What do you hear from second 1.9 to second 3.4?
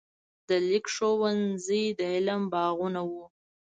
د علم باغونه وو.